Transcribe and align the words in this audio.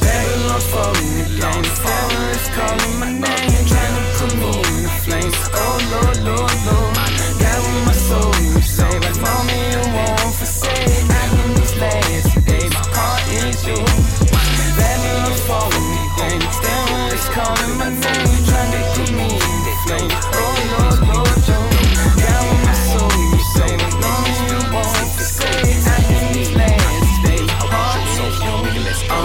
Babylon 0.00 0.60
falling 0.72 1.20
again. 1.20 1.62
Terrorists 1.62 2.48
calling 2.50 2.98
my 2.98 3.12
name, 3.12 3.99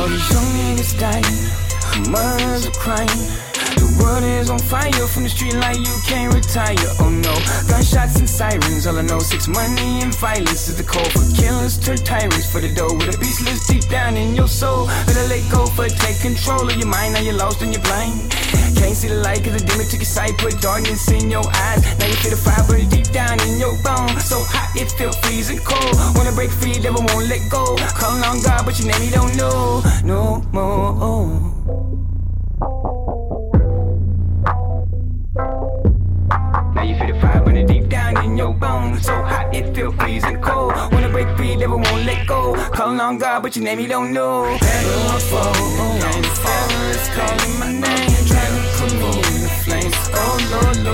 All 0.05 0.11
these 0.11 0.29
young 0.29 0.45
niggas 0.61 0.99
dying, 0.99 2.11
mothers 2.11 2.67
are 2.67 2.77
crying. 2.77 3.07
The 3.73 3.89
world 3.99 4.23
is 4.23 4.51
on 4.51 4.59
fire 4.59 4.91
from 5.07 5.23
the 5.23 5.29
street 5.29 5.55
like 5.55 5.79
you 5.79 5.97
can't 6.05 6.31
retire. 6.31 6.77
Oh 6.99 7.09
no, 7.09 7.33
gunshots 7.67 8.19
and 8.19 8.29
sirens. 8.29 8.85
All 8.85 8.99
I 8.99 9.01
know, 9.01 9.17
six 9.17 9.47
money 9.47 10.03
and 10.03 10.13
violence 10.13 10.69
is 10.69 10.77
the 10.77 10.83
call 10.83 11.05
for 11.05 11.25
killers, 11.33 11.79
turn 11.79 11.97
tyrants 11.97 12.45
for 12.51 12.61
the 12.61 12.71
dough. 12.71 12.93
With 12.93 13.15
a 13.15 13.17
beast 13.17 13.41
lives 13.47 13.65
deep 13.65 13.89
down 13.89 14.15
in 14.15 14.35
your 14.35 14.47
soul. 14.47 14.85
Better 15.07 15.25
let 15.27 15.41
go, 15.51 15.65
but 15.75 15.89
take 15.97 16.21
control 16.21 16.69
of 16.69 16.77
your 16.77 16.85
mind. 16.85 17.15
Now 17.15 17.21
you're 17.21 17.33
lost 17.33 17.63
and 17.63 17.73
you're 17.73 17.81
blind. 17.81 18.13
Can't 18.85 18.95
see 18.95 19.07
the 19.07 19.15
light 19.15 19.43
cause 19.43 19.53
the 19.59 19.65
demon 19.65 19.87
took 19.87 19.97
your 19.97 20.05
sight, 20.05 20.37
put 20.37 20.61
darkness 20.61 21.09
in 21.09 21.31
your 21.31 21.41
eyes. 21.41 21.81
Now 21.97 22.05
you 22.05 22.13
feel 22.21 22.29
the 22.29 22.37
fire 22.37 22.63
burn 22.69 22.87
deep 22.87 23.09
down 23.11 23.41
in 23.41 23.57
your 23.57 23.73
bones. 23.81 24.23
So 24.23 24.37
hot 24.45 24.77
it 24.77 24.91
feel 24.91 25.11
freezing 25.25 25.57
cold. 25.65 25.97
Wanna 26.15 26.31
break 26.33 26.51
free, 26.51 26.77
devil 26.77 27.01
won't 27.01 27.27
let 27.27 27.41
go. 27.49 27.75
Calling 27.97 28.23
on 28.23 28.43
God, 28.43 28.63
but 28.63 28.77
your 28.77 28.87
name 28.87 29.01
he 29.01 29.09
don't 29.09 29.35
know 29.35 29.81
no 30.05 30.45
more. 30.53 30.93
Now 36.75 36.83
you 36.83 36.95
feel 36.95 37.09
the 37.09 37.19
fire 37.19 37.41
burning 37.43 37.65
deep 37.65 37.89
down 37.89 38.23
in 38.23 38.37
your 38.37 38.53
bones. 38.53 39.03
So 39.03 39.13
hot 39.23 39.49
it 39.49 39.75
feel 39.75 39.91
freezing 39.93 40.39
cold. 40.41 40.73
Wanna 40.93 41.09
break 41.09 41.27
free, 41.35 41.57
devil 41.57 41.79
won't 41.79 42.05
let 42.05 42.27
go. 42.27 42.53
Calling 42.69 42.99
on 42.99 43.17
God, 43.17 43.41
but 43.41 43.55
your 43.55 43.65
name 43.65 43.79
he 43.79 43.87
don't 43.87 44.13
know. 44.13 44.55
Babylon 44.61 45.19
fall, 45.31 45.53
the 46.21 46.29
terrorists 46.37 47.09
calling 47.17 47.59
my 47.59 47.71
name, 47.81 48.14
flames. 49.65 49.95
Oh 50.13 50.37
Lord, 50.51 50.84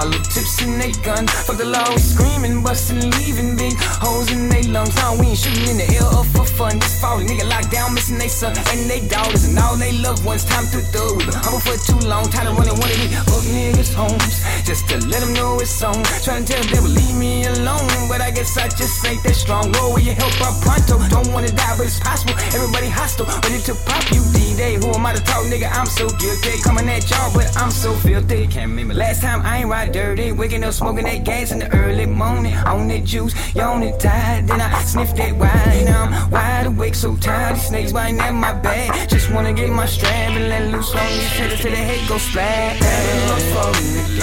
with 0.00 0.14
hollow 0.14 0.22
tips 0.24 0.62
in 0.62 0.78
they 0.78 0.92
gun. 1.02 1.26
Fuck 1.26 1.56
the 1.56 1.64
law, 1.64 1.88
we 1.90 1.98
screaming, 1.98 2.62
busting, 2.62 3.10
leaving 3.18 3.56
big 3.56 3.74
holes 4.00 4.30
in 4.32 4.48
they 4.48 4.62
lungs. 4.62 4.94
Now 4.96 5.16
we 5.18 5.28
ain't 5.28 5.38
shooting 5.38 5.68
in 5.68 5.76
the 5.78 5.88
air 5.94 6.04
up 6.04 6.26
for 6.26 6.44
fun. 6.44 6.78
This 6.78 7.00
fall, 7.00 7.18
the 7.18 7.24
nigga 7.24 7.48
locked 7.48 7.70
down, 7.70 7.94
missing 7.94 8.18
they 8.18 8.28
son 8.28 8.56
and 8.56 8.90
they 8.90 9.00
daughters 9.06 9.44
and 9.44 9.58
all 9.58 9.76
they 9.76 9.92
loved 9.92 10.24
ones. 10.24 10.44
Time 10.44 10.66
to 10.72 10.80
thug. 10.92 11.18
We 11.18 11.24
been 11.24 11.34
humble 11.34 11.60
for 11.60 11.76
too 11.76 12.00
long, 12.08 12.28
tired 12.30 12.48
of 12.48 12.58
running 12.58 12.78
one 12.78 12.90
of 12.90 12.96
these 12.96 13.12
fuck 13.28 13.44
homes. 13.88 14.44
Just 14.64 14.88
to 14.88 14.98
let 15.08 15.20
them 15.20 15.32
know 15.32 15.58
it's 15.60 15.82
on. 15.82 16.04
Trying 16.22 16.44
to 16.44 16.52
tell 16.52 16.62
them 16.62 16.72
they 16.72 16.80
will 16.80 16.94
leave 16.94 17.16
me 17.16 17.46
alone, 17.46 18.08
but 18.08 18.20
I 18.20 18.30
guess 18.30 18.56
I 18.56 18.68
just 18.68 19.04
ain't 19.06 19.22
that 19.24 19.34
strong. 19.34 19.72
Oh, 19.76 19.80
Roll 19.80 19.94
with 19.94 20.04
your 20.04 20.14
help 20.14 20.36
up 20.42 20.60
pronto. 20.60 20.98
Don't 21.08 21.32
wanna 21.32 21.50
die, 21.50 21.74
but 21.76 21.86
it's 21.86 21.98
possible. 22.00 22.34
Everybody 22.54 22.88
hostile, 22.88 23.26
ready 23.44 23.60
to 23.64 23.74
pop 23.86 24.04
you 24.12 24.22
D-Day. 24.32 24.76
Who 24.76 24.88
am 24.92 25.06
I 25.06 25.14
to 25.14 25.22
talk, 25.22 25.44
nigga? 25.46 25.70
I'm 25.72 25.86
so 25.86 26.08
guilty. 26.08 26.60
Coming 26.62 26.88
at 26.88 27.08
y'all, 27.10 27.32
but 27.32 27.56
I'm 27.56 27.70
so 27.70 27.94
filthy. 27.94 28.46
Can't 28.46 28.70
remember 28.70 28.94
last 28.94 29.22
time 29.22 29.40
I 29.42 29.58
ain't 29.58 29.68
ride 29.68 29.92
dirty. 29.92 30.32
Waking 30.32 30.64
up 30.64 30.74
smoking 30.74 31.04
that 31.04 31.24
gas 31.24 31.52
in 31.52 31.58
the 31.58 31.72
early 31.74 32.06
morning. 32.06 32.54
On 32.54 32.88
that 32.88 33.04
juice, 33.04 33.34
yawning 33.54 33.96
tired. 33.98 34.46
Then 34.46 34.60
I 34.60 34.82
sniff 34.82 35.14
that 35.16 35.32
wine. 35.36 35.84
Now 35.84 36.04
I'm 36.04 36.30
wide 36.30 36.66
awake, 36.66 36.94
so 36.94 37.16
tired. 37.16 37.56
These 37.56 37.68
snakes 37.68 37.92
biting 37.92 38.20
at 38.20 38.32
my 38.32 38.52
back. 38.52 39.08
Just 39.08 39.30
wanna 39.32 39.52
get 39.52 39.70
my 39.70 39.86
strap 39.86 40.30
and 40.30 40.48
let 40.48 40.70
loose 40.72 40.94
on 40.94 41.06
these 41.08 41.32
hitters 41.32 41.60
till 41.60 41.70
the 41.70 41.76
head 41.76 42.08
go 42.08 42.18
splat. 42.18 43.69
Falling 43.72 44.19